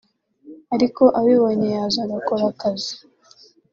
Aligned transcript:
ariko 0.75 1.03
abibonye 1.19 1.67
yaza 1.75 1.99
agakora 2.05 2.43
akazi" 2.51 2.93